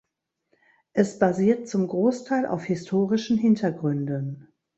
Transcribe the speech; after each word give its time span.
Es 0.93 1.19
basiert 1.19 1.67
zum 1.69 1.87
Großteil 1.87 2.47
auf 2.47 2.63
historischen 2.63 3.37
Hintergründen. 3.37 4.47